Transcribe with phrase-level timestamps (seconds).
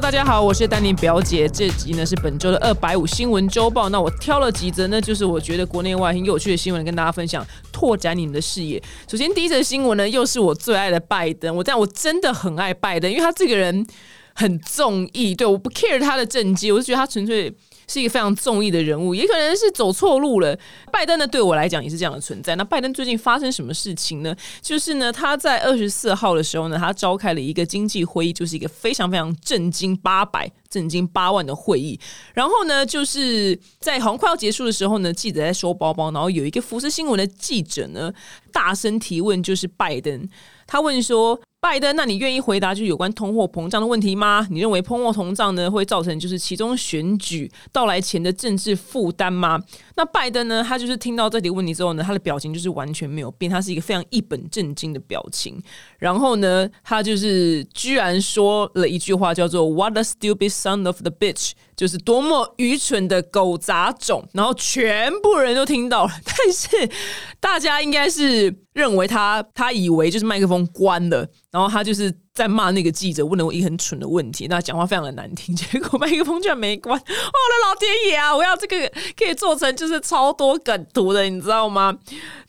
[0.00, 1.48] 大家好，我是丹尼表姐。
[1.48, 3.88] 这集呢是本周的二百五新闻周报。
[3.88, 8.80] 那我挑了几则呢，就是我觉得国内外很有趣的新闻，跟大家分享，拓展你们的视野。
[9.08, 11.56] 首先第一则新闻呢，又是我最爱的拜登。
[11.56, 13.86] 我但我真的很爱拜登，因为他这个人
[14.34, 15.34] 很纵意。
[15.34, 17.50] 对，我不 care 他的政绩，我就觉得他纯粹。
[17.88, 20.58] 是一个非常综艺的人物，也可能是走错路了。
[20.92, 22.56] 拜登呢，对我来讲也是这样的存在。
[22.56, 24.34] 那拜登最近发生什么事情呢？
[24.60, 31.98] 就是呢，他在二十四号的时候呢，他召开了一个经济会议，就是一个非常非常震惊八百、震惊八万的会议。
[32.34, 38.12] 然后呢，就是在好像快要结束的时候呢，记者在收包包，然后有一个福斯新闻的记者呢，
[38.52, 40.28] 大声提问，就是拜登，
[40.66, 41.40] 他问说。
[41.58, 44.46] 拜登，那你愿意回答就有关通货膨胀的问题吗？
[44.50, 49.60] 你认为通货膨胀呢会造成就是其中选举到来前的政治负担吗？
[49.96, 55.60] 那拜登呢，他就是听到这题问题之后呢，他的表情就是完全没有变，他是一个非常一本正经的表情。
[55.98, 64.26] 然后呢，他就是居然说了一句话，叫做 “What a stupid son of the bitch”，就是多么愚蠢的狗杂种。
[64.32, 66.90] 然后全部人都听到了，但是
[67.38, 71.26] 大家应该是认为他他以为就是麦克风关了。
[71.50, 76.94] 然后他就是在骂那个记者问了我一个很蠢的问题，那讲话非常的难听，结果麦克风居然没关。
[76.94, 78.34] 我的老天爷啊！
[78.36, 81.96] 我要这个可以做成就是超多梗图的，你知道吗？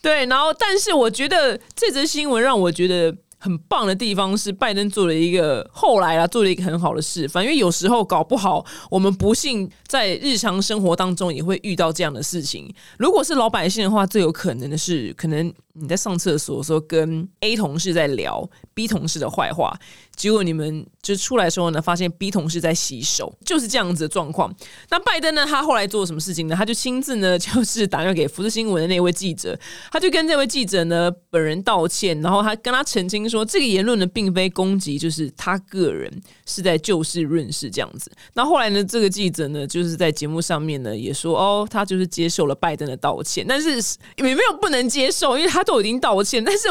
[0.01, 3.15] 对，然后但是我觉得这则新闻让我觉得。
[3.39, 7.27] 很棒的地方是，拜登做了一个后来啊，做了一个很好的事。
[7.27, 12.73] 反正有时候搞不好，我们不幸在日常生活当中也会遇到这样的事情。
[12.97, 19.77] 如果是老百姓的话，最有可能的是，可能你在上厕所的时候跟 A 同事在聊 B 同事的坏话。
[20.15, 24.51] 结果你们就出来的时候呢，发现 B 同事在洗手，就是这样子的状况。
[24.89, 26.55] 那拜登呢，他后来做了什么事情呢？
[26.55, 29.57] 他就亲自呢，就是打电话给福斯新闻的那位记者，
[29.91, 36.11] 他就跟这位记者呢本人道歉，然后他跟他澄清说，这个言论呢并非攻击，就是他个人
[36.47, 38.11] 是在就事论事这样子。
[38.33, 43.75] 那后来呢，这个记者呢就是在节目上面呢也说，哦，他就是接受了拜登的道歉，但是
[44.17, 46.67] 也没有不能接受，因为他都已经道歉，但是。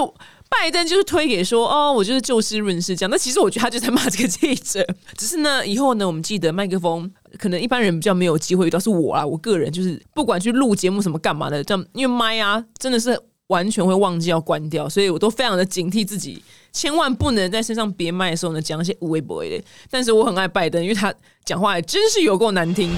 [0.48, 3.10] 拜登就是推给说哦，我就是就事论事这样。
[3.10, 4.86] 那其实我觉得他就在骂这个记者。
[5.18, 16.40] 只是呢，以后呢，我们记得麦克风可能一般人比较没有机会遇到，是我啊，我个人就是不管去录节目什么干嘛的，这样因为麦啊真的是完全会忘记要关掉，所以我都非常的警惕自己，
[16.72, 19.64] 千万不能在身上别麦的时候呢讲一些无微不微的。
[19.90, 21.12] 但是我很爱拜登，因为他
[21.44, 22.88] 讲话还真是有够难听。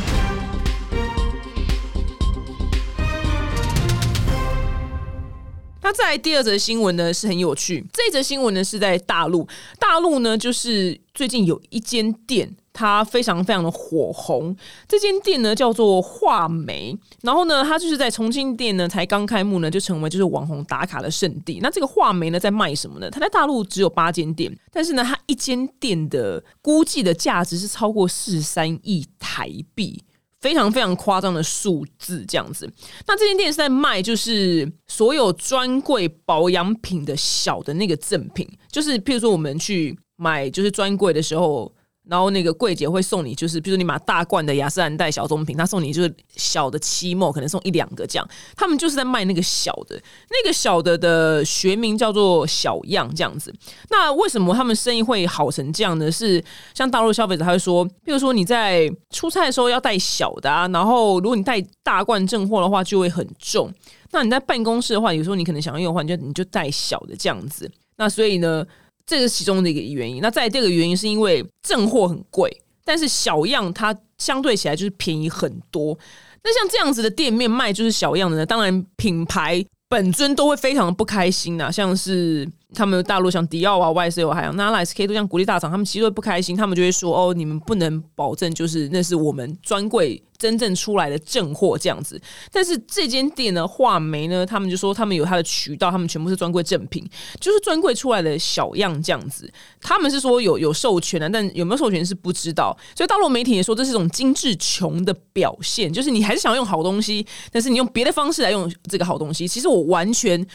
[5.89, 14.55] 那在第二则新闻呢是很有趣，这则新闻呢是在大陆，大陆呢就是最近有一间店，它非常非常的火红。
[14.87, 21.59] 这间店呢叫做画眉，然后呢它就是在重庆店呢才刚开幕呢，就成为就是网红打卡的圣地。
[21.63, 23.11] 那这个画眉呢在卖什么呢？
[23.11, 30.03] 它在大陆只有八间店，但是呢它一间店的估计的价值是超过四十三亿台币。
[30.41, 32.71] 非常非常夸张的数字，这样子。
[33.07, 41.73] 那这间店是在卖，就是所有专柜保养品的小的那个赠品，就是譬如说我们去买就是专柜的时候。
[42.09, 48.29] 然后那个柜姐会送你，就是比如说你买大罐的雅诗兰黛小棕瓶，他送你就是小的期末，可能送一两个这样。
[48.57, 53.55] 他们就是在卖那个小的，那个小的的学名叫做小样这样子。
[53.91, 56.11] 那为什么他们生意会好成这样呢？
[56.11, 56.43] 是
[56.75, 63.71] 像大陆消费者他会说，比如说你在出差的时候要带小的啊，然后如果你带大罐正货的话就会很重。
[64.11, 67.71] 那你在办公室的话，有时候你可能想要用的话，你就你就带小的这样子。
[67.99, 68.67] 那所以呢？
[69.09, 70.21] 这是其中的一个原因。
[70.21, 75.99] 那在这个原因是因为正货很贵，但是小样它相对起来就是便宜很多。
[76.45, 81.73] 那像这样子的店面卖就是小样的呢，当然品牌本尊都会非常的不开心呐。
[81.73, 92.17] 像是他们大陆像迪奥啊、YSL 还有 Nike、SK 都像鼓励大厂，他们其实会不开心，他们就会说：“哦，你们不能保证就是那是我们专柜。”真正出来的正货这样子，
[92.53, 97.05] 但是这间店呢，画眉呢，他们就说他们有他的渠道，他们全部是专柜正品，
[97.41, 99.53] 就是专柜出来的小样这样子。
[99.81, 102.79] 他们是说有有授权的，但有没有授权是不知道。
[102.95, 109.49] 所以大陆媒体也说这是一种精致穷的表现，就是你还是想要用好东西，但是你用别的方式来用这个好东西。
[109.49, 110.47] 其实我完全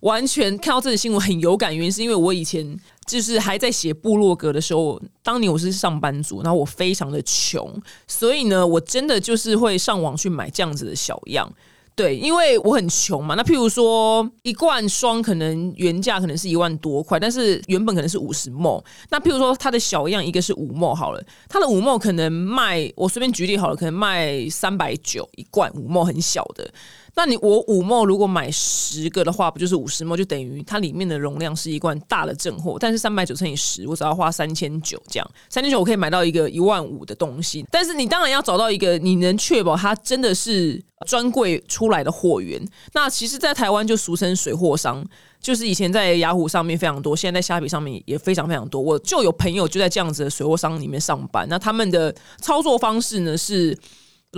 [0.00, 2.78] 完全看到这个新闻很有感，原因是因为我以前。
[3.08, 7.66] 就是还在写部落格的时候，当年我是上班族，然后我非常的穷，
[8.06, 11.50] 所以呢，我真的就是会上网去买这样子的小样，
[11.96, 13.34] 对，因为我很穷嘛。
[13.34, 18.84] 那譬如说一罐霜，可能原价可能是一万多块，但是原本可能是五十沫。
[19.08, 26.70] 那譬如说它的小样一个是五墨好了，它的五墨可能卖，我随便举例好了，可能卖三百九一罐五墨很小的。
[27.18, 30.16] 那你我五墨如果买十个的话，不就是五十墨？
[30.16, 32.76] 就等于它里面的容量是一罐大的正货。
[32.78, 37.66] 但是三百九乘以十，我只要花三千九，这样三千九我可以买到一个一万五的东西。
[37.72, 42.64] 但是你当然要找到一个你能确保它真的是专柜出来的货源。
[42.92, 45.04] 那其实，在台湾就俗称水货商。
[45.40, 48.80] 就是以前在雅虎上面非常多，现在在虾皮上面也非常非常多。
[48.80, 53.78] 我就有朋友就在这样子的水货商里面上班，那他们的操作方式呢是，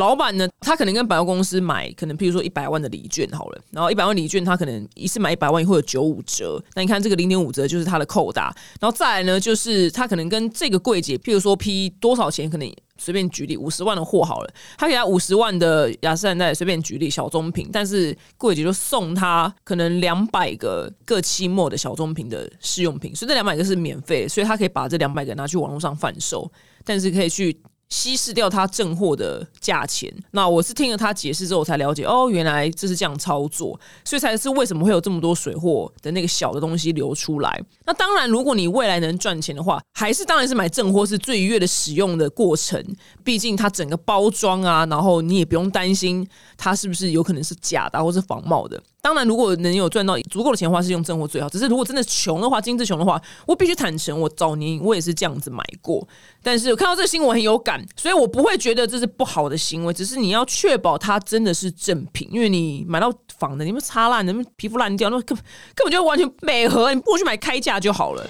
[0.00, 12.69] 老板呢他可能跟百货公司买，可能譬如说一百万的礼券好了，然后一百万礼券他可能一次买一百万会有九五折，那你看这个零点五折就是他的扣打，然后再来呢就是他可能跟这个柜姐，譬如说批多少钱可能。
[13.02, 26.52] 随便举例五十万的货好了，他给他五十万的雅诗兰黛，随便举例小棕瓶，但是柜姐就送他可能两百个各期末的小棕瓶的试用品，所以这两百个是免费，所以他可以把这两百个拿去网络上贩售，
[26.85, 27.58] 但是可以去。
[27.90, 37.60] 稀释掉他正货的价钱，那我是听了他解释之后我才了解，哦，原来这是这样操作，所以才是为什么会有这么多水货的那个小的东西流出来。
[37.84, 42.82] 那当然，如果你未来能赚钱的话，还是当然是买正货是最愉悦的使用的过程。
[43.25, 46.26] 毕竟它整个包装啊，然后你也不用担心
[46.56, 48.81] 它是不是有可能是假的或是仿冒的。
[49.02, 51.49] 当然，如果能有赚到足够的钱的话，是用正货最好。
[51.49, 56.06] 只是如果真的穷的话，精致穷的话，我必须坦诚，我早年我也是这样子买过。
[56.43, 59.93] 但是我看到这个新闻很有感，所以我不会觉得这是不好的行为。
[59.93, 65.37] 只是你要确保它真的是正品，因为你买到仿的，你们擦烂，你皮肤烂掉，那根
[65.75, 68.26] 根本就完全美合，你不如去买开价就好了。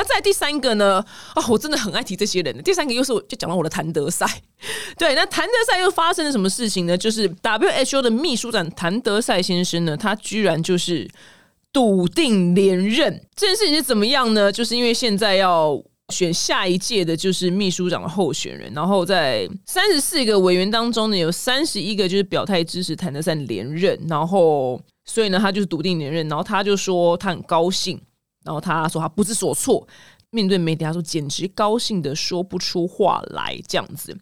[0.00, 1.04] 那在第三个呢？
[1.34, 2.62] 啊，我真的很爱提这些人。
[2.62, 4.26] 第三个又是我就讲到我的谭德赛，
[4.96, 6.96] 对，那谭德赛又发生了什么事情呢？
[6.96, 11.06] 就是 WHO 的秘书长谭德赛先生呢，他居然就是
[11.70, 13.22] 笃定连任。
[13.36, 14.50] 这件事情是怎么样呢？
[14.50, 28.00] 就是因为现在要选下一届的就是秘书长的候选人，然后在三十四个委员当中呢，有三十一个就是表态支持谭德赛连任，然后所以呢，他就是笃定连任，然后他就说他很高兴。
[28.44, 29.86] 然后他说他不知所措，
[30.30, 34.16] 面对媒体他说简直高兴的说不出话来这样子。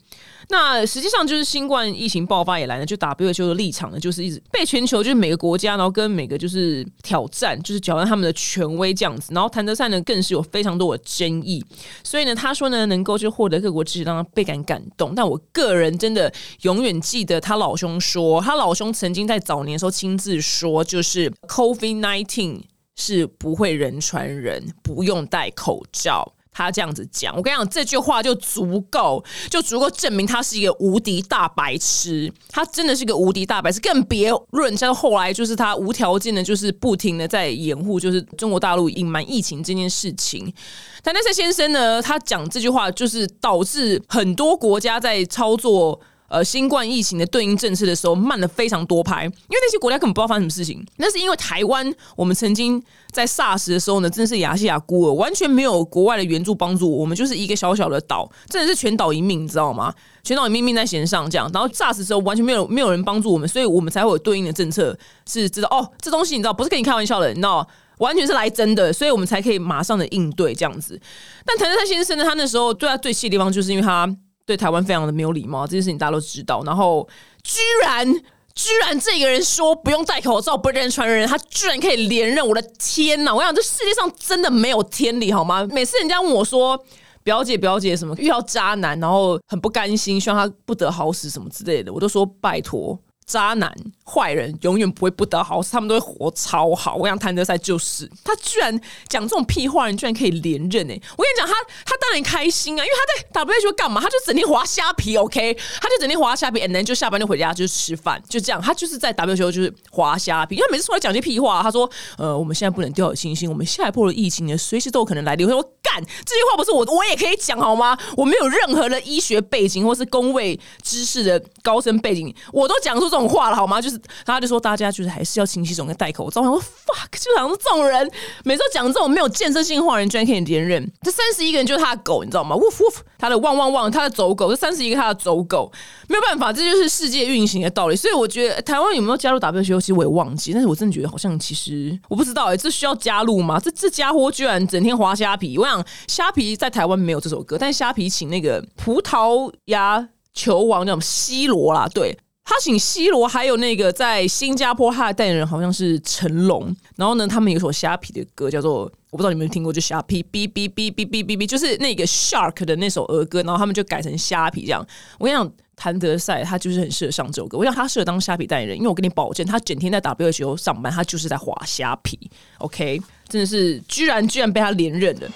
[0.51, 9.35] 那实际上就是新冠疫情爆发以来呢，就 WHO 的立场呢，就是一直被全球就是每个国家，然后跟每个就是挑战，就是挑战他们的权威这样子。
[9.35, 11.63] 然后谭德赛呢更是有非常多的争议，
[12.03, 15.15] 所以呢他说呢能够就获得各国支持，让他倍感感动。
[15.15, 16.33] 但我个人真的
[16.63, 22.63] 永远记得他老兄说，他老兄曾经在早年的时候亲自说，就是 COVID nineteen。
[22.99, 26.35] 是不会人传人，不用戴口罩。
[26.51, 32.33] 他这样子讲，我跟你讲，这句话就足够，就足够证明他是一个无敌大白痴。
[32.49, 40.53] 他真的是个无敌大白痴，更别论像后来就是他无条件的，就是不停的在掩护，就是中国大陆隐瞒疫情这件事情。
[41.01, 46.01] 但那些先生呢，他讲这句话，就是导致很多国家在操作。
[46.29, 50.85] 呃，新冠疫情的对应政策的时候慢了非常多拍，因为那些国家根本不知道发生什么事情。
[50.97, 59.93] 那是因为台湾，我们曾经在 SARS 的时候呢，真的是亚细亚孤儿，完全没有国外的援助帮助，我们就是一个小小的岛，真的是全岛一命，你知道吗？
[60.23, 61.51] 全岛一命命在弦上这样。
[61.55, 64.95] 然后 SARS 时候完全没有没有人帮助我们，所以我们才会有对应的政策，
[65.27, 67.67] 是知道哦，这东西你知道不是跟你开玩笑的，你知道，
[68.01, 71.01] 完全是来真的，所以我们才可以马上的应对这样子。
[71.47, 74.15] 但谭德赛先生呢，他那时候对他最气的地方，就是因为他。
[74.49, 76.63] 对台湾非常的没有礼貌，这件事情大家都知道。
[76.65, 77.07] 然后
[77.43, 78.11] 居然
[78.55, 82.49] 居然这个人说不用戴口罩，不认传人，他居然可以连任！
[82.49, 83.35] 我的天呐！
[83.35, 85.69] 我想这世界上真的没有天理好吗？
[85.71, 86.83] 每次人家问我说
[87.23, 92.99] 表姐表姐什么遇到渣男，然后很不甘心，希望他不得好死什么之类的，我都说拜托。
[93.29, 93.71] 渣男、
[94.05, 96.97] 坏人永远不会不得好死，他们都会活超好。
[96.97, 100.99] 我想谭德赛就是他，居然讲这种屁话，人居然可以连任哎！
[101.17, 101.53] 我跟你讲，他
[101.85, 104.01] 他当然开心啊，因为他在 WHO 干嘛？
[104.01, 105.55] 他就整天滑虾皮，OK？
[105.81, 108.61] 他就整天滑虾皮，and then 就下班就回家就吃饭，就这样。
[108.63, 117.99] 他就是在 WHO 就是滑虾皮，因为每次出来讲些屁话，他说：“呃，我们现在不能掉以轻心，我们下一波的疫情呢，随时都有可能来临。”我说：“干，这句话不是我，我也可以讲好吗？
[118.17, 123.79] 我没有任何的医学背景或是工位知识的高深背景，我都讲出这种。”话了好吗？
[123.79, 126.41] 就是他就说大家就是还是要勤洗手跟戴口罩。
[126.41, 128.11] 我说 fuck，就好像这种人，
[128.43, 130.91] 每次讲这种没有建设性话，人居然可以连任。
[131.03, 135.71] 这三十一个人就是他的狗，你知道吗？woof woof，他的汪汪汪，他的走狗，这三十一个他的走狗，
[136.09, 137.95] 没有办法，这就是世界运行的道理。
[137.95, 143.61] 所以我觉得台湾有没有加入 WTO，其实我也忘记，但是我真的觉得好像其实我不知道哎，这需要加入吗？
[143.61, 145.59] 这这家伙居然整天滑虾皮。
[145.59, 152.17] 我想虾皮在台湾没有这首歌，但虾皮请那个葡萄牙球王叫 C 罗啦，对。
[152.49, 156.75] 他请 C 罗，还有那个在新加坡他的代言人好像是成龙。
[156.97, 163.43] 然后呢，他们有首虾皮的歌叫做我不知道你们有听过，就虾皮哔哔哔哔哔哔哔，就是那个 Shark 的那首儿歌。
[163.43, 164.83] 然后他们就改成虾皮这样。
[165.19, 167.59] 我跟你讲，谭德赛他就是很适合上这首歌。
[167.59, 172.19] 我想他适合当虾皮代言人，因为我跟你保证，他整天在 WHO 上班，他就是在滑虾皮。
[172.61, 175.29] OK，真的是居然居然被他连任了。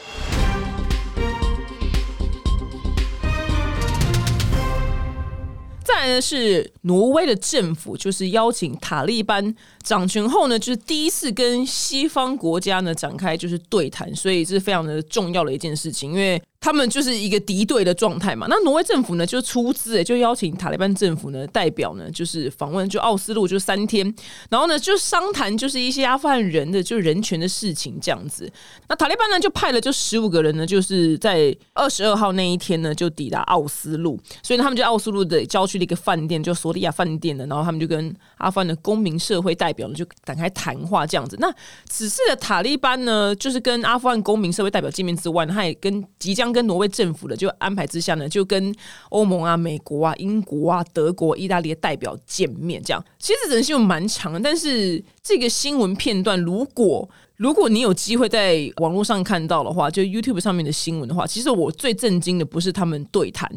[5.95, 16.43] 再来呢是挪威的政府，就是邀请塔利班掌权后呢，就是第一次跟西方国家呢展开就是对谈，所以这是非常的重要的一件事情，因为。
[16.63, 18.47] 他们就是一个敌对的状态嘛。
[18.49, 24.15] 那挪威政府呢，就出资，就邀请塔利班政府呢代表呢，就是访问就奥斯陆，就三天，
[24.49, 28.49] 然后呢就商谈就是一些阿富汗人的就人权的事情这样子。
[28.89, 41.37] 那塔利班呢就派了就十五个人呢，就是在二十二号那一天呢就抵达奥斯陆，所以他们就奥斯陆的郊区的一个饭店，就索利亚饭店的，然后他们就跟阿富汗的公民社会代表呢就展开谈话这样子。
[41.41, 41.53] 那
[41.89, 48.75] 此次的塔利班呢，就是跟阿富汗公民社会代表见面之外，他也跟即将跟挪威政府的就安排之下呢，就跟
[49.09, 52.83] 欧盟啊、美国啊、英国啊、德国、意大利的代表见面。
[52.85, 63.51] 这样其实整个新闻蛮长，但是这个新闻片段，如果如果你有机会在网络上看到的话，就 YouTube 上面的新闻的话，其实我最震惊的不是他们对谈，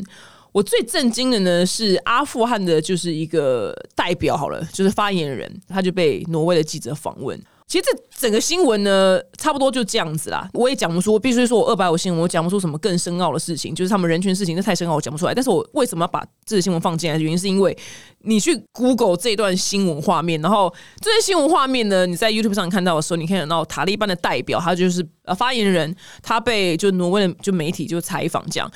[0.51, 7.39] 我最震惊的呢是阿富汗的，就是一个代表好了，就是发言人，他就被挪威的记者访问。
[7.67, 10.47] 其实这整个新闻呢，差不多就这样子啦。
[10.53, 15.33] 我也讲不出，必须说我二百五新闻，我讲不出什么更深奥的事情，就是他们人权事情，这太深奥，我讲不出来。
[15.33, 17.17] 但是我为什么要把这个新闻放进来？
[17.17, 17.75] 原因是因为
[18.19, 28.71] 你去 Google 这段新闻画面，然后这些新闻画面呢，你在 YouTube 上看到的时候，你可以看到塔利班的代表，他就是呃发言人，他被就挪威的就媒体就采访这样。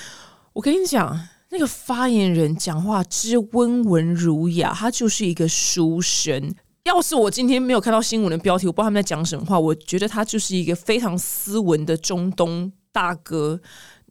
[0.53, 6.55] 我跟你讲，那个发言人讲话之温文儒雅，他就是一个书生。
[6.89, 9.60] 要是我今天没有看到新闻的标题，我不知道他们在讲什么话。
[9.60, 13.60] 我觉得他就是一个非常斯文的中东大哥，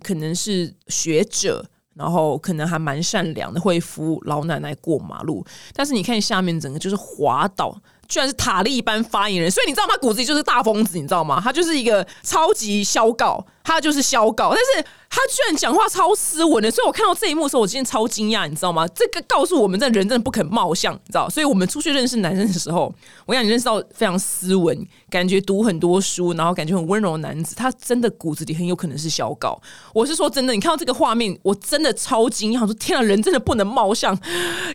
[0.02, 5.44] 可能是学者，然后可能还蛮善良的，会扶老奶奶过马路。
[5.74, 7.76] 但是你看下面整个就是滑倒。
[8.06, 9.94] 居然是塔利班发言人，所以你知道吗？
[10.00, 11.38] 骨子里就是大疯子，你知道吗？
[11.44, 18.88] 他就是一个超级消告，他就是消告，但是他居然讲话超斯文的，所以我看到这一幕的时候，我今天超惊讶，你知道吗？
[18.88, 21.28] 这个告诉我们，这人真的不肯貌相，你知道？
[21.28, 22.90] 所以我们出去认识男生的时候，
[23.26, 29.60] 我想你认识到非常斯文，感觉读很多书，然后感觉很温柔的男子，他真的骨子里很有可能是消告。
[29.92, 34.18] 我是说真的，你看到这个画面，我真的超惊讶，说天啊，人真的不能貌相，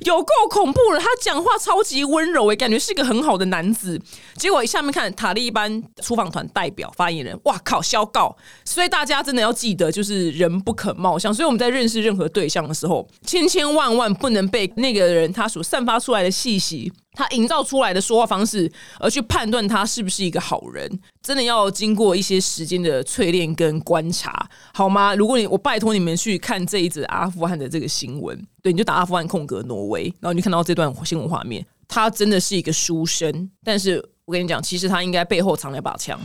[0.01, 0.99] 有够恐怖了。
[0.99, 3.23] 他讲话超级温柔，诶，感觉是一个很。
[3.23, 3.97] 好的男子，
[4.35, 8.35] 结果一下面看塔利班出访团代表发言人，哇靠，消告！
[8.65, 11.33] 所以所以大家真的要记得，就是人不可貌相。
[11.33, 20.99] 所以我们在认识任何对象的时候，千千万万不能被那个人他所散发出来的气息，他营造出来的说话方式，而去判断他是不是一个好人。
[21.21, 25.15] 真的要经过一些时间的淬炼跟观察，好吗？
[25.15, 31.65] 如果你我拜托你们去看这一则阿富汗的这个新闻，对，你就打阿富汗空格挪威，然后你就看到这段新闻画面。
[31.87, 36.19] 他真的是一个书生，但是我跟你讲，其实他应该背后藏了一把枪。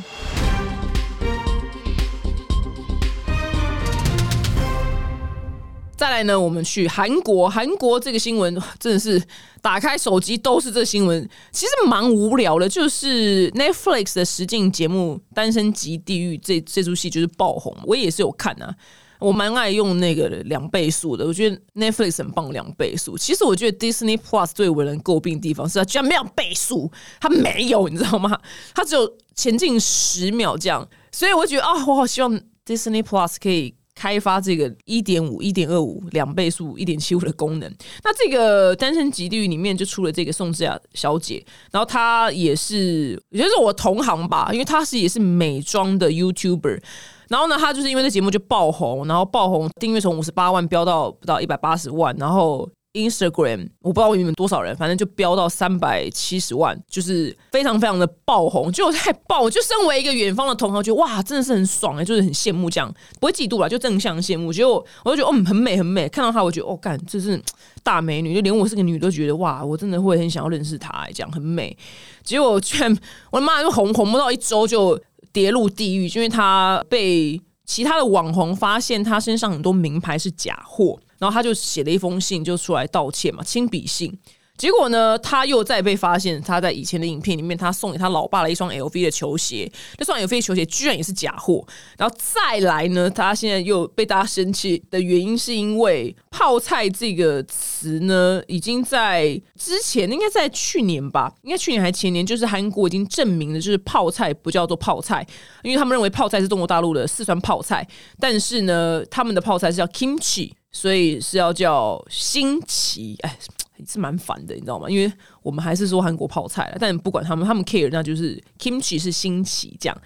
[5.98, 9.20] 再来呢，我们去韩国，韩国这个新闻真的是
[9.60, 12.68] 打开手机都是这新闻，其实蛮无聊的。
[12.68, 18.72] 就是 Netflix 的实境节目《单身级地狱》这这出戏就是爆红，我也是有看啊。
[19.18, 23.18] 我蛮爱用那个两倍速的，我觉得 Netflix 很棒，两倍速。
[23.18, 26.88] 其实我觉得 Disney Plus 最为人诟病的地方是它居然没有倍速，
[27.20, 28.38] 它没有，你知道吗？
[28.72, 30.88] 它只有前进十秒这样。
[31.10, 37.68] 所以我觉得啊，我好希望 Disney Plus 可以开发这个一点五、一点二五两倍速、一点七五的功能。
[38.04, 46.80] 那这个《单身级地》里面就出了这个宋智雅小姐，然后她也是，也就是我同行吧，因为她是也是美妆的 YouTuber。
[47.28, 59.48] 然后呢，她就是因为这节目就爆红，然后爆红订阅从五十八万飙到不到一百八十万，然后 Instagram 我不知道你们多少人，反正就飙到三百七十万，就是非常非常的爆红，就太爆！
[59.48, 64.52] 就身为一个远方的同行，觉得哇，真的是很爽哎，就是很羡慕这样，不会嫉妒啦，就正向羡慕。
[64.52, 67.40] 结果我就觉得哦，很美很美，看到她，我觉得哦，干，这是
[67.82, 71.76] 大美女，就连我是个女都觉得哇，我真的会很想要认识她，这样很美。
[72.22, 72.96] 结果居然
[73.30, 75.00] 我的妈，就红红不到一周就。
[75.30, 84.18] 跌入地狱，因为她被其他的网红发现他身上很多名牌是假货，然后他就写了一封信就出来道歉嘛，亲笔信。
[84.56, 91.64] 结果呢，他又再被发现，他在以前的影片里面，他送给他老爸了一双 LV 的球鞋，那双 LV 球鞋居然也是假货。
[91.96, 105.24] 然后再来呢，他现在又被大家生气的原因，是因为“泡菜”这个词呢，已经在之前，应该在去年吧，应该去年还前年，就是韩国已经证明了，就是泡菜不叫做泡菜，
[105.62, 107.86] 因为他们认为泡菜是中国大陆的四川泡菜，
[108.18, 113.16] 但是呢，他们的泡菜是叫 kimchi，所以是要叫新奇。
[113.22, 113.38] 哎。
[113.86, 114.90] 是蛮烦的，你知道吗？
[114.90, 115.10] 因为
[115.40, 119.96] 我们还是说韩国泡菜了，但不管他们，他们 care 那就是 kimchi 是新奇这样，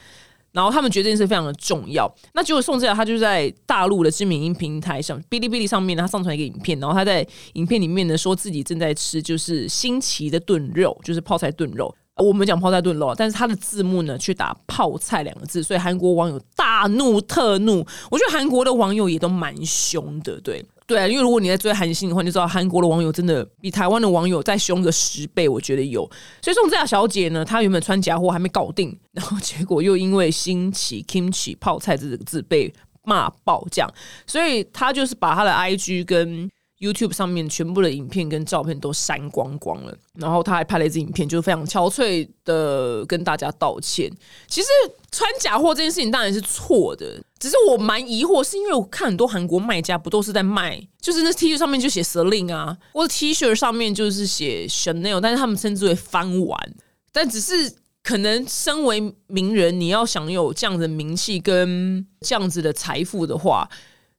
[0.53, 2.15] 然后他们觉得这件事非常的重要。
[2.35, 11.95] 那结果宋智雅他就在大陆的知名音平台上，哔哩哔哩上面呢，他上传一个影片，然后他在影片里面呢说自己正在吃就是新奇的炖肉，就是泡菜炖肉。
[12.17, 17.85] 我们讲泡菜炖肉，但是他的字幕呢去打泡菜两个字，所以韩国网友大怒特怒。
[18.11, 20.65] 我觉得韩国的网友也都蛮凶的，对。
[20.87, 26.03] 对啊，因为如果你在追韩星的话，你就知道韩国的网友真的比台湾的网友再凶个十倍，我觉得有。
[26.43, 32.71] 所以宋智雅小姐呢，她原本穿假货还没搞定，然后结果又因为新奇 kimchi 泡菜这个字被
[33.05, 33.91] 骂爆，这样，
[34.27, 36.51] 所以她就是把她的 IG 跟。
[36.83, 44.11] YouTube 上面全部的影片跟照片都删光光了，然后他还拍了一支影片，就非常憔悴的跟大家道歉。
[44.49, 44.67] 其实
[45.13, 56.75] 穿假货这件事情当然是错的，只是我蛮疑惑，是因为我看很多韩国卖家不都是在卖，就是那 T 恤上面就写 Celine 啊，或者 T 恤上面就是写 Chanel，但是他们称之为翻玩，
[57.13, 57.73] 但只是
[58.03, 63.71] 可能身为名人，你要享有这样的名气跟这样子的财富的话。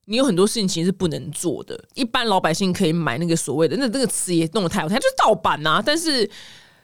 [0.06, 1.82] 你有很多事情其实是不能做的。
[1.94, 5.82] 一般老百姓可以买那个所谓的那那个词也弄得太好听，就是盗版呐。
[5.86, 6.30] 但是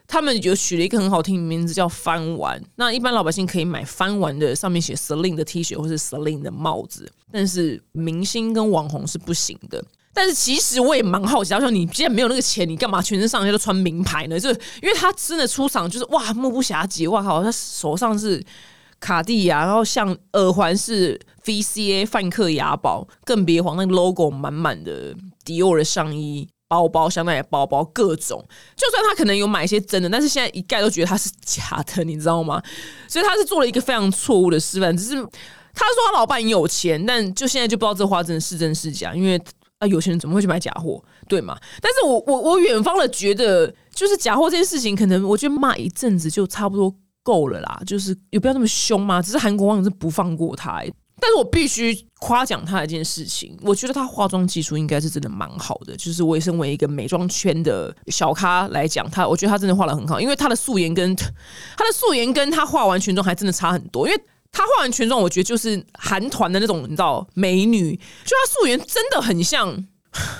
[0.08, 2.62] 他们就取了一个很好听的名字叫翻玩。
[2.76, 7.10] 那一般老百姓可以买翻玩的，上面写 Celine 的 T 恤或是 Celine 的帽子。
[7.30, 9.84] 但是明星跟网红是不行的。
[10.12, 14.40] 但是其实我也蛮好奇，他说你既然没有那个钱，你干嘛全身上下都穿名牌呢？
[14.40, 17.06] 就是因为他真的出场就是哇，目不暇接。
[17.06, 18.42] 哇靠，他手上是。
[19.00, 25.14] 卡地亚，然后像耳环是 VCA 范克雅宝，更别黄那个 logo 满满的
[25.44, 28.46] 迪奥的上衣、包包、香奈儿包包，各种。
[28.76, 32.62] 就算他可能有买一些真的，但是现在一概都觉得他是假的，你知道吗？
[33.08, 34.94] 所以他是做了一个非常错误的示范。
[34.96, 39.40] 只是他说他老板有钱，但就现在就不知道这话真的是真是假，因为
[39.78, 41.58] 啊，有钱人怎么会去买假货，对吗？
[41.80, 46.94] 但是我我我远方的觉得，就是假货这件事情，可能我觉得骂一阵子就差不多。
[47.22, 49.20] 够了啦，就是有必要那么凶吗？
[49.20, 50.82] 只是韩国网友是不放过他，
[51.20, 55.94] 但是我必须夸奖他一件事情，我觉得他化妆技术应该是真的蛮好的。
[55.96, 64.08] 就是我也身为一个美妆圈的小咖来讲，他我觉得他真的画的很好，因为他的素颜跟他的素颜跟他画完全妆还真的差很多。
[64.08, 69.86] 因为他画完全妆，我觉得就是韩团的那种，你知道美女，就她素颜真的很像。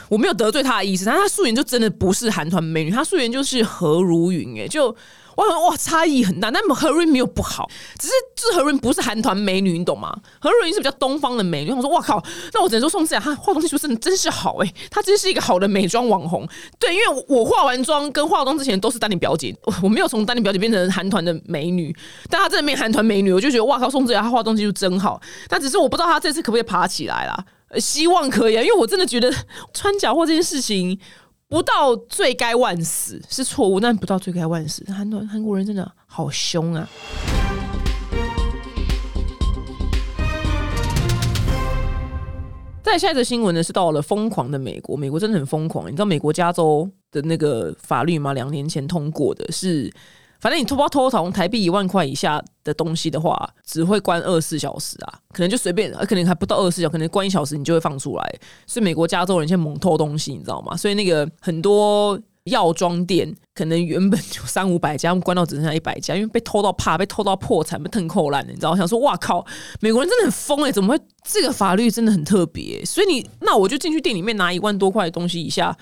[0.08, 4.96] 我没有得罪他的意思，但他素颜就真的不是韩团美女，她素颜就是何如云哎，就。
[5.36, 10.14] 哇哇，差异很大，但何润没有不好，只是就是何润不是韩团美女，你懂吗？
[10.40, 11.72] 何润是比较东方的美女。
[11.72, 16.46] 我说哇靠，那我只能说宋智雅她化妆技术真的真是好哎，她真是一个好的美妆网红。
[16.78, 21.94] 对，因为我化完妆跟化妆之前都是丹妮表姐，我没有从丹妮表姐变成韩团的美女，
[22.28, 25.20] 但她真的变韩团美女，我就觉得哇靠，宋智雅她化妆技术真好。
[25.48, 27.44] 但只是我不知道她这次可不可以爬起来啦，
[27.78, 29.32] 希望可以啊，因为我真的觉得
[29.72, 30.98] 穿假货这件事情。
[31.50, 34.84] 不到罪该万死是错误，但不到罪该万死。
[34.86, 36.88] 韩团韩国人真的好凶啊！
[42.84, 44.96] 再下一则新闻呢，是到了疯狂的美国。
[44.96, 48.32] 美国真的很疯狂，你知道美国加州的那个法律吗？
[48.32, 49.92] 两年前通过的是。
[50.40, 58.40] 反正你偷包偷从台币一万块以下的东西的话，只会关二十四小时啊，可能就随便，可能还不到二十四小时，可能关一小时你就会放出来。
[58.66, 60.74] 所以美国加州人现在猛偷东西，你知道吗？
[60.76, 68.70] 所以那个很多药妆店可能原本就三五百家，关到只剩下一百家，因为被偷到怕，被偷到破产，被腾扣烂的，你知道？
[68.70, 69.44] 我想说哇靠，
[69.80, 72.82] 美国人真的很疯哎，怎么会这个法律真的很特别？
[72.84, 75.76] 所以你那我就进去店里面拿一万多块的东西以下。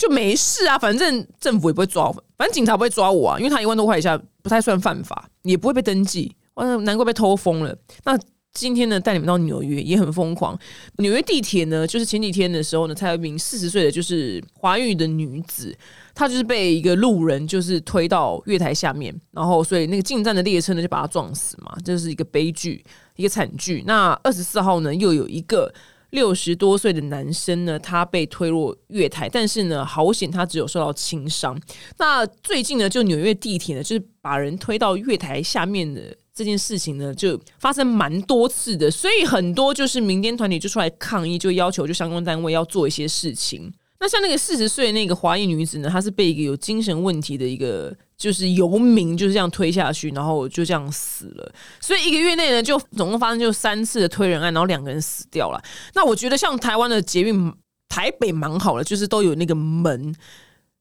[0.00, 6.34] 就没事啊，反正政府也不会抓，反正警察不会抓我啊，因为他一万多块以下不太算犯法，也不会被登记。
[6.54, 7.76] 哇，难怪被偷疯了。
[8.04, 8.18] 那
[8.54, 10.58] 今天呢，带你们到纽约也很疯狂。
[10.96, 15.76] 纽约地铁呢，就是前几天的时候呢，才有一名四十岁的就是华裔的女子，
[16.14, 22.82] 她就是被一个路人就是推到月台下面，然后所以那个进站的列车呢就把她撞死嘛，这是一个悲剧，
[23.16, 23.84] 一个惨剧。
[23.86, 25.70] 那二十四号呢，又有一个。
[26.10, 31.58] 六十多岁的男生呢，他被推落月台，但是呢，好险他只有受到轻伤。
[31.98, 43.72] 那最近呢，就纽约地铁呢，就是把人推到月台下面的这件事情呢，就发生蛮多次的，所以很多就是民间团体就出来抗议，就要求就相关单位要做一些事情。
[44.00, 51.52] 那像那个四十岁那个华裔女子呢，她是被一个有精神问题的一个就是游民就是这样推下去，然后就这样死了。
[51.80, 55.62] 所以一个月内呢，就总共发生就三次的推人案，然后两个人死掉了。
[55.94, 57.52] 那我觉得像台湾的捷运，
[57.90, 60.14] 台北蛮好的，就是都有那个门，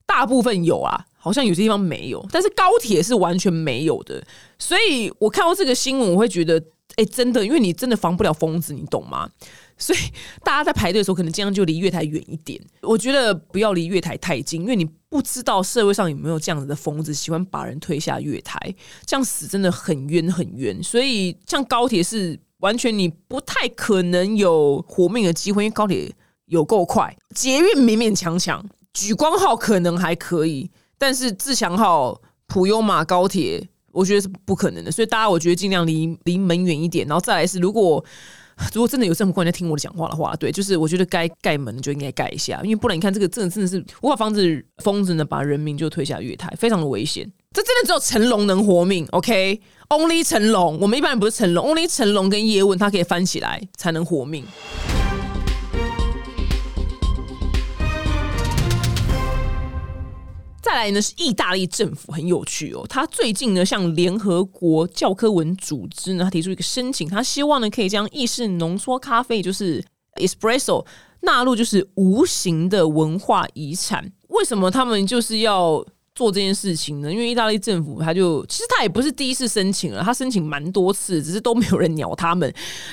[0.05, 4.23] 大部分有啊，好像有些地方没有，但是高铁是完全没有的。
[4.57, 6.61] 所以我看到这个新闻，我会觉得，
[6.95, 9.29] 哎，真的，因为你真的防不了疯子，你懂吗？
[9.79, 9.99] 所以
[10.43, 12.59] 大家在排队的时候，可能尽量就离月台远一点。
[12.81, 18.59] 我觉得不要离月台太近，因为你不知道社会上有没有这样子的疯子，喜欢把人推下月台，
[19.05, 20.83] 这样死真的很冤很冤。
[20.83, 26.13] 所以像高铁是完全你不太可能有活命的机会，因为高铁
[26.47, 34.91] 有够快，捷运勉勉强强，举光号可能还可以，但是自强号、普悠玛高铁，我觉得是不可能的。
[34.91, 38.03] 所以大家我觉得尽量离离门远一点，然后再来是如果。
[38.73, 47.31] 如果真的有政府官员听我的讲话的话，对，就是我觉得该盖门就应该盖一下，因为不然你看这个真的真的是无法防止疯子呢把人民就推下月台，非常的危险。
[47.51, 54.45] 这真的只有成龙能活命，OK？Only 成龙，我们一般人不是成龙，Only 成龙跟叶问他可以翻起来才能活命。
[60.69, 69.83] 再来呢是意大利政府很有趣哦，他最近呢向联合国教科文组织呢，他提出一个申请，他希望呢可以将意式浓缩咖啡就是
[70.17, 70.85] espresso
[71.21, 74.11] 纳入就是无形的文化遗产。
[74.27, 77.11] 为什么他们就是要做这件事情呢？
[77.11, 82.47] 因为意大利政府他就其实他也不是第一次申请了，他申请蛮多次，只是都没有人鸟他们。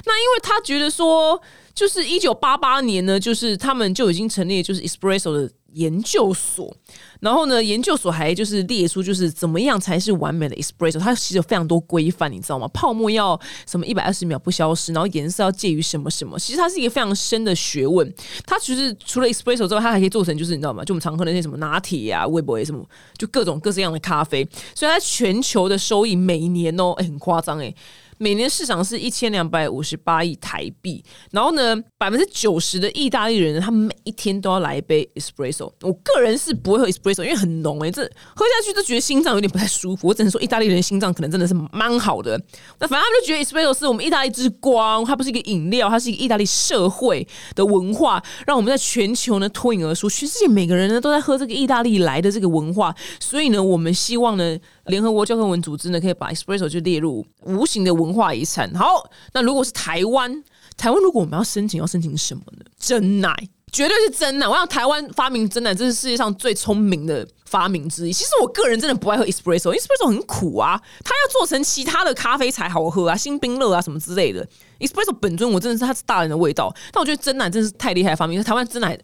[0.06, 1.38] 那因为他觉得说，
[1.74, 5.52] 就是一九八八年呢，就是他们就已经成立就是 espresso 的。
[5.76, 6.74] 研究所，
[7.20, 7.62] 然后呢？
[7.62, 12.68] 研究所还就是列出就是怎么样才是完美的 espresso，它其实有非常多规范，你知道吗？
[12.68, 18.14] 泡沫要什么一百二十秒不消失，然后颜色要介于什么什么，其实它是一个非常深的学问。
[18.44, 20.84] 它其实除了 espresso 之外，它还可以做成就是你知道吗？
[20.84, 22.84] 就我们常喝的那些什么拿铁啊、微博什么，
[23.18, 24.46] 就各种各式样的咖啡。
[24.74, 27.74] 所以它全球的收益每年哦，哎，很夸张哎。
[28.18, 35.70] 每年市场是一千两百五十八亿台币，然后呢，百分之九十的意大利人，他每一天都要来一杯 espresso。
[35.82, 38.02] 我个人是不会喝 espresso，因为很浓哎，这
[38.34, 40.08] 喝下去都觉得心脏有点不太舒服。
[40.08, 42.40] 我只能说，意大利人心脏可能真的是蛮好的。
[42.78, 50.08] 那反正他们就觉得 espresso 是我们意大利之光，它不是一个饮料，它是一个意大利社会的文化，让我们在全球呢脱颖而出。
[50.08, 54.58] 全世界每个人呢都在喝这个意大利来的这个文化，所以呢，我们希望呢。
[54.86, 58.72] 联合国教科文组织呢，可以把 espresso 就列入无形的文化遗产。
[58.74, 60.42] 好，那如果是台湾，
[60.76, 62.64] 台湾如果我们要申请，要申请什么呢？
[62.78, 63.34] 真奶，
[63.72, 64.46] 绝对是真奶。
[64.46, 68.12] 我想台湾发明真奶，这是世界上最聪明的发明之一。
[68.12, 74.46] 其实我个人真的不爱喝 espresso，espresso 很苦啊，它要做成其他的咖啡才好喝啊，新冰乐啊什么之类的。
[74.78, 78.42] espresso 本尊我真的是它是大人的味道，但我觉得真奶真是太厉害的发明。
[78.42, 78.96] 台湾真奶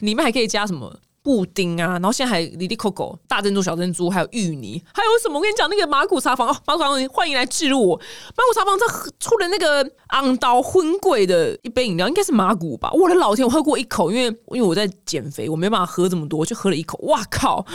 [0.00, 0.98] 里面还可以加什么？
[1.22, 5.36] 布丁啊，然后现在还里里扣扣大珍珠、小珍珠，还有芋泥，还有什么？
[5.36, 7.96] 我跟你讲，那个马古茶坊哦，马古茶房欢迎来置入我。
[7.96, 8.86] 马古茶坊这
[9.18, 12.90] 出了那个昂刀昏贵的一杯饮料，应该是马古吧？
[12.92, 16.98] 我的老天，我喝过一口，因为因为我在减肥，我没办法喝这么多，就喝了一口。
[17.02, 17.66] 哇靠！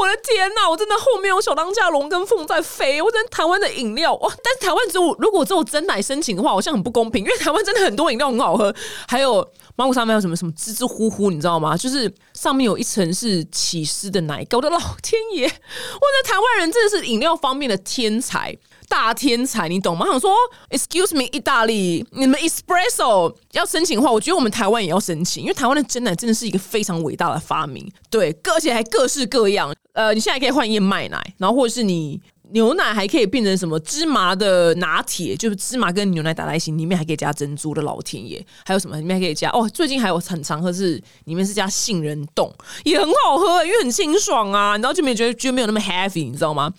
[0.00, 3.02] 我的天呐，我真的后面有小当家龙跟凤在飞。
[3.02, 8.72] 我真的台湾的饮料哇，但是台湾只有如果只有真奶申请的话，好像很不公平，因为台湾真的很多饮料很好喝，
[9.08, 9.46] 还有。
[9.76, 11.76] 芒果上面有什么什么滋滋呼呼，你知道吗？
[11.76, 14.58] 就是上面有一层是起司的奶糕。
[14.58, 15.44] 我的老天爷！
[15.44, 18.56] 我在台湾人真的是饮料方面的天才，
[18.88, 20.06] 大天才，你懂吗？
[20.06, 20.34] 想说
[20.70, 27.90] ，Excuse me，意大利，你们 Espresso 要申请的话，我觉得我们台湾也要申请，因为台湾的真奶真的是一个非常伟大的发明。
[28.10, 29.74] 对，而且还各式各样。
[29.94, 32.20] 呃，你现在可以换燕麦奶，然后或者是你。
[32.52, 39.68] 牛奶还可以变成什么芝麻的拿铁，就是芝麻跟牛奶打在一起，里面还可以加珍珠的老天爷，还有什么里面还可以加哦？
[39.72, 42.52] 最近还有很常喝是里面是加杏仁冻，
[42.84, 46.72] 也很好喝，因为很清爽啊，然后就没觉得就没有那么 heavy，你知道吗？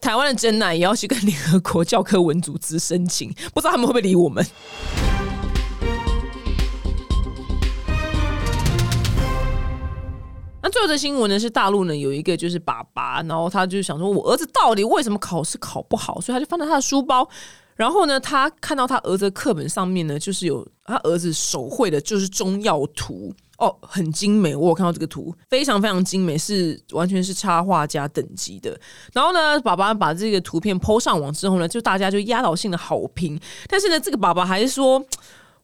[0.00, 4.44] 台湾的真奶也要去跟联合国教科文组织申请，不知道他们会不会理我们。
[10.70, 11.38] 最后的新闻呢？
[11.38, 16.20] 是大陆呢有一个就是爸爸，然后他就想说，我儿子到底为什么考试考不好？
[16.20, 17.28] 所以他就翻到他的书包，
[17.76, 24.54] 然后呢，他看到他儿子的课本上面呢，就是有他儿子手绘的，就是中药图哦，很精美。
[24.54, 28.78] 我有看到这个图，非常非常精美，是完全是插画家等级的。
[29.12, 33.40] 然后呢，爸爸把这个图片抛上网之后呢，就大家就压倒性的好评。
[33.66, 35.04] 但是呢，这个爸爸还是说。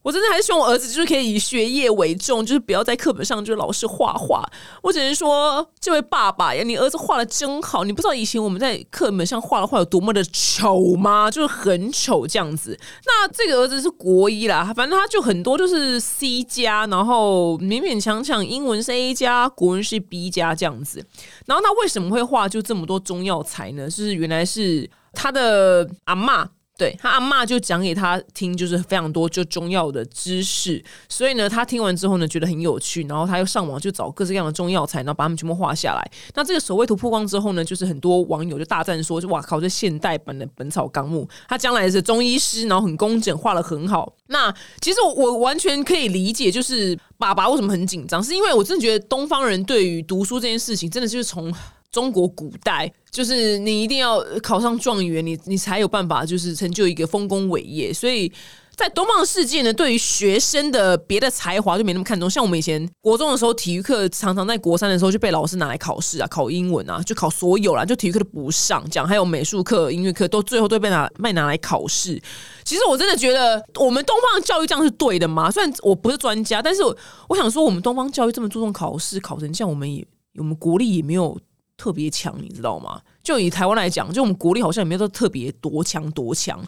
[0.07, 4.49] 我真的还是希望我儿子就是可以以学业为重，就是不要在课本上就老是画画。
[4.81, 7.83] 我只能说，这位爸爸呀，你儿子画的真好。
[7.83, 11.29] 你不知道以前我们在课本上画的画有多么的丑吗？
[11.29, 12.79] 就是很丑这样子。
[13.05, 21.05] 那这个儿子是国一啦，反正他就很多就是 C 加，然后勉勉强强英文是 A 加，国文是 B 加这样子。
[21.47, 23.91] 然后他为什么会画就这么多中药材呢？
[23.91, 26.49] 就是原来是他的阿妈。
[26.77, 36.11] 对他阿妈就讲给他听，就是非常多就中药的知识，所以呢，他听完之后呢，觉得很有趣，然后他又上网去找各式各样的中药材，然后把它们全部画下来。
[36.35, 51.55] 那这个手绘图曝光之后呢，就是很多网友就大赞说：“就哇靠，这现代版的《本草纲目》，他将来是中医师，然后很工整，画的很好。”那其实我完全可以理解，就是爸爸为什么很紧张，是因为我真的觉得东方人对于读书这件事情，真的就是从。
[51.97, 57.91] 中国古代就是你一定要考上状元，你你才有办法就是成就一个丰功伟业。
[57.91, 58.31] 所以
[58.75, 62.29] 在东方世界呢，对于学生的别的才华就没那么看重。
[62.29, 72.21] 像我们以前国中的时候，体育课常常在国三的时候就被老师拿来考试啊，考英文啊，就考所有啦，就体育课都不上，讲还有美术课、音乐课都最后都被拿被拿来考试。
[72.65, 75.51] 其实我真的觉得我们东方教育这样是对的吗？
[75.51, 76.83] 虽然我不是专家，但是
[77.29, 81.39] 我想说，我们东方教育这么注重考试，考成这样，我们也我们国力也没有。
[81.77, 83.01] 特别强，你知道吗？
[83.23, 86.65] 就以台湾来讲，就我们国力好像也没有特别多强多强，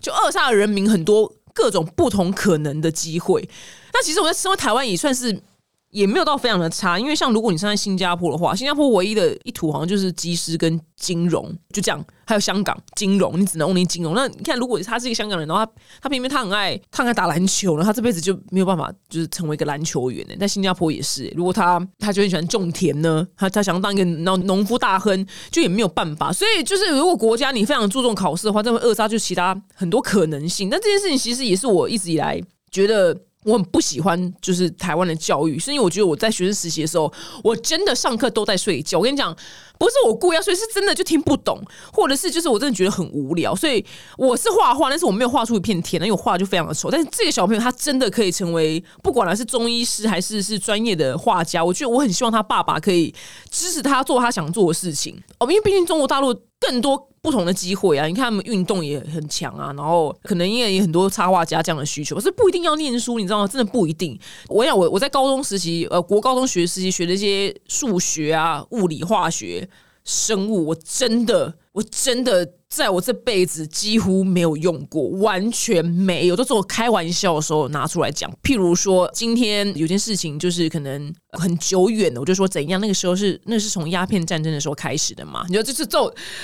[0.00, 3.48] 就扼杀人民很多各种不同可能的机会。
[3.92, 5.42] 那其实我在身为台湾也算是。
[5.90, 12.04] 也没有到非常的差，因为像如果你生在新加坡的话，新加坡唯一的一土好像就是技师跟金融，就这样。
[12.24, 14.14] 还有香港金融，你只能 only 金融。
[14.14, 15.66] 那你看，如果他是一个香港人，然后
[16.00, 20.34] 他偏偏他很爱他很爱打篮球，然后他这辈子就没有办法就是成为一个篮球员呢。
[20.38, 26.32] 在新加坡也是，如果他他就很喜欢种田呢，他他想当一个农农夫大亨，就也没有办法。
[26.32, 30.70] 所以就是如果国家你非常注重考试的话，这会扼杀就其他很多可能性。
[30.70, 33.16] 但这件事情其实也是我一直以来觉得。
[33.44, 37.10] 我很不喜欢就是台湾的教育，是因为我觉得我在学生实习的时候，
[37.42, 38.98] 我真的上课都在睡觉。
[38.98, 39.34] 我跟你讲，
[39.78, 41.58] 不是我故意要睡，是真的就听不懂，
[41.90, 43.56] 或者是就是我真的觉得很无聊。
[43.56, 43.82] 所以
[44.18, 46.90] 我是画画，但是我没有画出一片天，因为画就非常的丑。
[46.90, 53.14] 但是这个小朋友他真的可以成为，不管他是中医师还是是专业的画家，我觉得我很希望他爸爸可以
[53.48, 55.18] 支持他做他想做的事情。
[55.38, 57.08] 哦，因为毕竟中国大陆更多。
[57.22, 58.06] 不同的机会啊！
[58.06, 63.46] 你看他们运动也很强啊，然后可能因为有很多插画家这样的需求，是不一定要念书，你知道吗？
[63.46, 64.18] 真的不一定。
[64.48, 69.68] 我想我我在高中时期，呃，国高中学时期学的一些数学啊、物理、化学、
[70.02, 72.54] 生物，我真的，我真的。
[72.72, 78.32] 在我这辈子几乎没有用过，完全没有，都是我开玩笑的时候拿出来讲。
[78.44, 85.44] 譬如说，今天有件事情就是可能很久远的，我就说怎样，那个时候是那是从鸦片战争的时候开始的嘛？
[85.48, 86.00] 你说就是就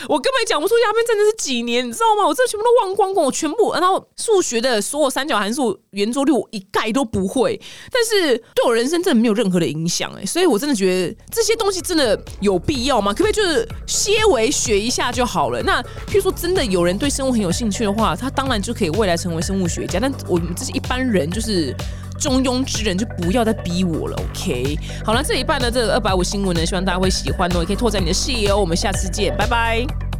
[0.09, 2.27] 我根本讲不出鸦片战争是几年，你知道吗？
[2.27, 7.57] 我这全部都忘光光，我全部然后数学的所有三角函数、圆周率我一概都不会，
[7.93, 13.13] 但是对我人生真的没有任何的影响哎，所以我真的觉得这些东西真的有必要吗？
[13.13, 15.63] 可不可以就是些微学一下就好了？
[15.63, 15.83] 那。
[16.07, 19.99] 譬如说真的，有人对生物很有兴趣的话，他当然就可以未来成为生物学家。
[20.01, 21.75] 但我们这些一般人，就是
[22.19, 24.17] 中庸之人，就不要再逼我了。
[24.17, 28.57] OK，好了，这一半的这个二百五新闻呢，希望大家会喜欢哦，也可以拓展你的视野哦。
[28.57, 30.16] 我们下次见，拜拜。